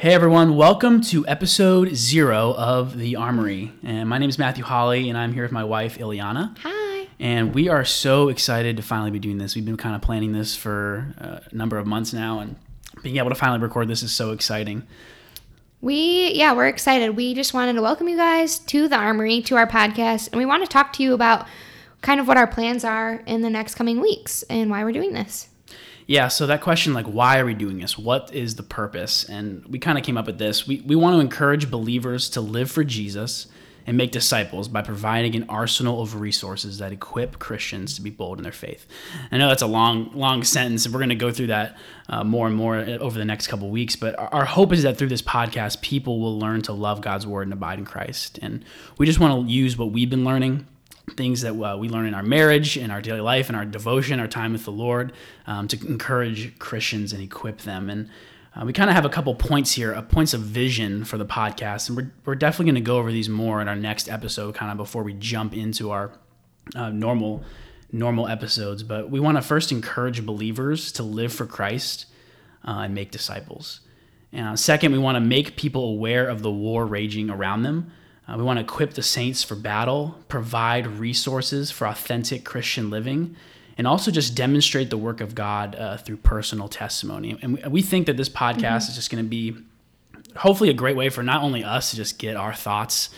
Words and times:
Hey 0.00 0.14
everyone, 0.14 0.54
welcome 0.54 1.00
to 1.00 1.26
episode 1.26 1.96
zero 1.96 2.54
of 2.56 2.96
The 2.96 3.16
Armory. 3.16 3.72
And 3.82 4.08
my 4.08 4.18
name 4.18 4.30
is 4.30 4.38
Matthew 4.38 4.62
Holly, 4.62 5.08
and 5.08 5.18
I'm 5.18 5.32
here 5.32 5.42
with 5.42 5.50
my 5.50 5.64
wife, 5.64 5.98
Ileana. 5.98 6.56
Hi. 6.62 7.08
And 7.18 7.52
we 7.52 7.68
are 7.68 7.84
so 7.84 8.28
excited 8.28 8.76
to 8.76 8.82
finally 8.84 9.10
be 9.10 9.18
doing 9.18 9.38
this. 9.38 9.56
We've 9.56 9.64
been 9.64 9.76
kind 9.76 9.96
of 9.96 10.00
planning 10.00 10.30
this 10.30 10.54
for 10.54 11.12
uh, 11.20 11.40
a 11.50 11.52
number 11.52 11.78
of 11.78 11.86
months 11.88 12.12
now, 12.12 12.38
and 12.38 12.54
being 13.02 13.16
able 13.16 13.30
to 13.30 13.34
finally 13.34 13.58
record 13.58 13.88
this 13.88 14.04
is 14.04 14.12
so 14.12 14.30
exciting. 14.30 14.86
We, 15.80 16.30
yeah, 16.32 16.52
we're 16.52 16.68
excited. 16.68 17.16
We 17.16 17.34
just 17.34 17.52
wanted 17.52 17.72
to 17.72 17.82
welcome 17.82 18.08
you 18.08 18.16
guys 18.16 18.60
to 18.60 18.86
the 18.86 18.96
Armory, 18.96 19.42
to 19.42 19.56
our 19.56 19.66
podcast, 19.66 20.28
and 20.30 20.38
we 20.38 20.46
want 20.46 20.62
to 20.62 20.68
talk 20.68 20.92
to 20.92 21.02
you 21.02 21.12
about 21.12 21.48
kind 22.02 22.20
of 22.20 22.28
what 22.28 22.36
our 22.36 22.46
plans 22.46 22.84
are 22.84 23.14
in 23.26 23.42
the 23.42 23.50
next 23.50 23.74
coming 23.74 24.00
weeks 24.00 24.44
and 24.44 24.70
why 24.70 24.84
we're 24.84 24.92
doing 24.92 25.12
this. 25.12 25.48
Yeah, 26.06 26.28
so 26.28 26.46
that 26.46 26.62
question, 26.62 26.94
like, 26.94 27.06
why 27.06 27.38
are 27.38 27.44
we 27.44 27.52
doing 27.52 27.78
this? 27.78 27.98
What 27.98 28.32
is 28.32 28.54
the 28.54 28.62
purpose? 28.62 29.28
And 29.28 29.64
we 29.66 29.78
kind 29.78 29.98
of 29.98 30.04
came 30.04 30.16
up 30.16 30.26
with 30.26 30.38
this. 30.38 30.66
We, 30.66 30.80
we 30.86 30.96
want 30.96 31.14
to 31.14 31.20
encourage 31.20 31.70
believers 31.70 32.30
to 32.30 32.40
live 32.40 32.70
for 32.70 32.82
Jesus 32.82 33.46
and 33.86 33.96
make 33.96 34.10
disciples 34.10 34.68
by 34.68 34.82
providing 34.82 35.34
an 35.34 35.44
arsenal 35.48 36.02
of 36.02 36.20
resources 36.20 36.76
that 36.76 36.92
equip 36.92 37.38
Christians 37.38 37.94
to 37.96 38.02
be 38.02 38.10
bold 38.10 38.38
in 38.38 38.42
their 38.42 38.52
faith. 38.52 38.86
I 39.32 39.38
know 39.38 39.48
that's 39.48 39.62
a 39.62 39.66
long, 39.66 40.10
long 40.12 40.44
sentence, 40.44 40.84
and 40.84 40.94
we're 40.94 41.00
going 41.00 41.08
to 41.08 41.14
go 41.14 41.30
through 41.30 41.46
that 41.46 41.76
uh, 42.08 42.22
more 42.22 42.46
and 42.46 42.54
more 42.54 42.76
over 42.76 43.18
the 43.18 43.24
next 43.24 43.46
couple 43.46 43.70
weeks. 43.70 43.96
But 43.96 44.18
our, 44.18 44.28
our 44.28 44.44
hope 44.44 44.72
is 44.72 44.82
that 44.82 44.98
through 44.98 45.08
this 45.08 45.22
podcast, 45.22 45.80
people 45.80 46.20
will 46.20 46.38
learn 46.38 46.60
to 46.62 46.74
love 46.74 47.00
God's 47.00 47.26
word 47.26 47.42
and 47.46 47.52
abide 47.52 47.78
in 47.78 47.86
Christ. 47.86 48.38
And 48.42 48.64
we 48.98 49.06
just 49.06 49.20
want 49.20 49.46
to 49.46 49.50
use 49.50 49.78
what 49.78 49.90
we've 49.90 50.10
been 50.10 50.24
learning 50.24 50.66
things 51.16 51.42
that 51.42 51.52
uh, 51.52 51.76
we 51.76 51.88
learn 51.88 52.06
in 52.06 52.14
our 52.14 52.22
marriage, 52.22 52.76
in 52.76 52.90
our 52.90 53.00
daily 53.00 53.20
life, 53.20 53.48
in 53.48 53.54
our 53.54 53.64
devotion, 53.64 54.20
our 54.20 54.28
time 54.28 54.52
with 54.52 54.64
the 54.64 54.72
Lord, 54.72 55.12
um, 55.46 55.68
to 55.68 55.86
encourage 55.86 56.58
Christians 56.58 57.12
and 57.12 57.22
equip 57.22 57.62
them. 57.62 57.90
And 57.90 58.08
uh, 58.54 58.64
we 58.64 58.72
kind 58.72 58.90
of 58.90 58.96
have 58.96 59.04
a 59.04 59.08
couple 59.08 59.34
points 59.34 59.72
here, 59.72 59.94
uh, 59.94 60.02
points 60.02 60.34
of 60.34 60.40
vision 60.40 61.04
for 61.04 61.18
the 61.18 61.26
podcast, 61.26 61.88
and 61.88 61.96
we're, 61.96 62.12
we're 62.24 62.34
definitely 62.34 62.72
going 62.72 62.82
to 62.82 62.86
go 62.86 62.98
over 62.98 63.12
these 63.12 63.28
more 63.28 63.60
in 63.60 63.68
our 63.68 63.76
next 63.76 64.08
episode, 64.08 64.54
kind 64.54 64.70
of 64.70 64.76
before 64.76 65.02
we 65.02 65.14
jump 65.14 65.54
into 65.54 65.90
our 65.90 66.12
uh, 66.74 66.90
normal 66.90 67.44
normal 67.90 68.28
episodes. 68.28 68.82
But 68.82 69.10
we 69.10 69.20
want 69.20 69.38
to 69.38 69.42
first 69.42 69.72
encourage 69.72 70.24
believers 70.26 70.92
to 70.92 71.02
live 71.02 71.32
for 71.32 71.46
Christ 71.46 72.06
uh, 72.66 72.80
and 72.80 72.94
make 72.94 73.10
disciples. 73.10 73.80
And 74.32 74.58
second, 74.60 74.92
we 74.92 74.98
want 74.98 75.16
to 75.16 75.20
make 75.20 75.56
people 75.56 75.88
aware 75.88 76.28
of 76.28 76.42
the 76.42 76.50
war 76.50 76.84
raging 76.86 77.30
around 77.30 77.62
them. 77.62 77.90
Uh, 78.28 78.36
we 78.36 78.42
want 78.42 78.58
to 78.58 78.64
equip 78.64 78.94
the 78.94 79.02
saints 79.02 79.42
for 79.42 79.54
battle, 79.54 80.16
provide 80.28 80.86
resources 80.86 81.70
for 81.70 81.86
authentic 81.86 82.44
Christian 82.44 82.90
living, 82.90 83.36
and 83.78 83.86
also 83.86 84.10
just 84.10 84.34
demonstrate 84.34 84.90
the 84.90 84.98
work 84.98 85.20
of 85.20 85.34
God 85.34 85.74
uh, 85.76 85.96
through 85.96 86.18
personal 86.18 86.68
testimony. 86.68 87.38
And 87.40 87.54
we, 87.54 87.68
we 87.68 87.82
think 87.82 88.06
that 88.06 88.16
this 88.16 88.28
podcast 88.28 88.58
mm-hmm. 88.60 88.90
is 88.90 88.94
just 88.96 89.10
going 89.10 89.24
to 89.24 89.28
be 89.28 89.56
hopefully 90.36 90.68
a 90.68 90.74
great 90.74 90.96
way 90.96 91.08
for 91.08 91.22
not 91.22 91.42
only 91.42 91.64
us 91.64 91.90
to 91.90 91.96
just 91.96 92.18
get 92.18 92.36
our 92.36 92.54
thoughts 92.54 93.10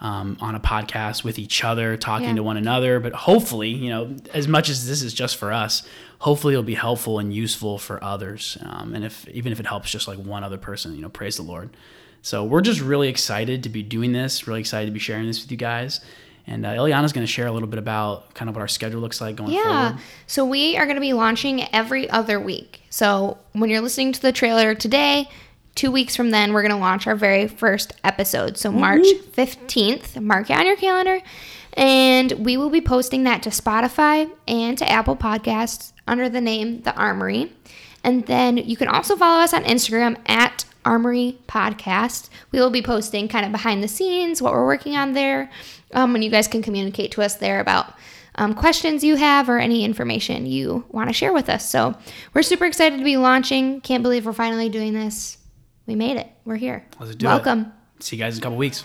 um, 0.00 0.36
on 0.40 0.54
a 0.54 0.60
podcast 0.60 1.24
with 1.24 1.38
each 1.38 1.64
other, 1.64 1.96
talking 1.96 2.28
yeah. 2.28 2.34
to 2.36 2.42
one 2.42 2.56
another, 2.56 3.00
but 3.00 3.12
hopefully, 3.12 3.70
you 3.70 3.90
know, 3.90 4.14
as 4.32 4.46
much 4.46 4.68
as 4.68 4.86
this 4.86 5.02
is 5.02 5.12
just 5.12 5.36
for 5.36 5.52
us, 5.52 5.82
hopefully 6.20 6.54
it'll 6.54 6.62
be 6.62 6.74
helpful 6.74 7.18
and 7.18 7.34
useful 7.34 7.78
for 7.78 8.02
others. 8.02 8.58
Um, 8.62 8.94
and 8.94 9.04
if 9.04 9.26
even 9.28 9.50
if 9.50 9.60
it 9.60 9.66
helps 9.66 9.90
just 9.90 10.06
like 10.06 10.18
one 10.18 10.44
other 10.44 10.58
person, 10.58 10.94
you 10.94 11.02
know, 11.02 11.08
praise 11.08 11.36
the 11.36 11.42
Lord. 11.42 11.70
So 12.22 12.44
we're 12.44 12.60
just 12.60 12.80
really 12.80 13.08
excited 13.08 13.62
to 13.62 13.68
be 13.68 13.82
doing 13.82 14.12
this, 14.12 14.46
really 14.46 14.60
excited 14.60 14.86
to 14.86 14.92
be 14.92 14.98
sharing 14.98 15.26
this 15.26 15.42
with 15.42 15.50
you 15.50 15.56
guys. 15.56 16.00
And 16.46 16.64
uh, 16.64 16.70
Ileana's 16.70 17.12
going 17.12 17.26
to 17.26 17.30
share 17.30 17.46
a 17.46 17.52
little 17.52 17.68
bit 17.68 17.78
about 17.78 18.34
kind 18.34 18.48
of 18.48 18.56
what 18.56 18.62
our 18.62 18.68
schedule 18.68 19.00
looks 19.00 19.20
like 19.20 19.36
going 19.36 19.52
yeah. 19.52 19.90
forward. 19.90 20.02
So 20.26 20.46
we 20.46 20.78
are 20.78 20.86
going 20.86 20.96
to 20.96 21.00
be 21.00 21.12
launching 21.12 21.72
every 21.74 22.08
other 22.08 22.40
week. 22.40 22.82
So 22.88 23.38
when 23.52 23.68
you're 23.68 23.82
listening 23.82 24.12
to 24.12 24.22
the 24.22 24.32
trailer 24.32 24.74
today, 24.74 25.28
two 25.74 25.92
weeks 25.92 26.16
from 26.16 26.30
then, 26.30 26.54
we're 26.54 26.62
going 26.62 26.72
to 26.72 26.78
launch 26.78 27.06
our 27.06 27.14
very 27.14 27.48
first 27.48 27.92
episode. 28.02 28.56
So 28.56 28.72
March 28.72 29.06
15th, 29.32 30.20
mark 30.22 30.48
it 30.48 30.56
on 30.56 30.64
your 30.64 30.76
calendar. 30.76 31.20
And 31.74 32.32
we 32.32 32.56
will 32.56 32.70
be 32.70 32.80
posting 32.80 33.24
that 33.24 33.42
to 33.42 33.50
Spotify 33.50 34.30
and 34.48 34.76
to 34.78 34.90
Apple 34.90 35.16
Podcasts 35.16 35.92
under 36.06 36.28
the 36.28 36.40
name 36.40 36.80
The 36.80 36.94
Armory. 36.96 37.52
And 38.02 38.26
then 38.26 38.56
you 38.56 38.76
can 38.76 38.88
also 38.88 39.16
follow 39.16 39.40
us 39.40 39.52
on 39.52 39.64
Instagram 39.64 40.16
at 40.26 40.64
Armory 40.84 41.38
Podcast. 41.48 42.28
We 42.52 42.60
will 42.60 42.70
be 42.70 42.82
posting 42.82 43.28
kind 43.28 43.44
of 43.44 43.52
behind 43.52 43.82
the 43.82 43.88
scenes, 43.88 44.40
what 44.40 44.52
we're 44.52 44.66
working 44.66 44.96
on 44.96 45.12
there, 45.12 45.50
um, 45.92 46.14
and 46.14 46.24
you 46.24 46.30
guys 46.30 46.48
can 46.48 46.62
communicate 46.62 47.12
to 47.12 47.22
us 47.22 47.36
there 47.36 47.60
about 47.60 47.94
um, 48.36 48.54
questions 48.54 49.02
you 49.02 49.16
have 49.16 49.48
or 49.48 49.58
any 49.58 49.84
information 49.84 50.46
you 50.46 50.84
want 50.90 51.08
to 51.08 51.12
share 51.12 51.32
with 51.32 51.48
us. 51.48 51.68
So 51.68 51.96
we're 52.34 52.42
super 52.42 52.64
excited 52.64 52.98
to 52.98 53.04
be 53.04 53.16
launching. 53.16 53.80
Can't 53.80 54.02
believe 54.02 54.26
we're 54.26 54.32
finally 54.32 54.68
doing 54.68 54.94
this. 54.94 55.38
We 55.86 55.94
made 55.94 56.16
it. 56.16 56.28
We're 56.44 56.56
here. 56.56 56.86
Welcome. 57.20 57.72
It. 57.96 58.04
See 58.04 58.16
you 58.16 58.22
guys 58.22 58.36
in 58.36 58.42
a 58.42 58.42
couple 58.42 58.58
weeks. 58.58 58.84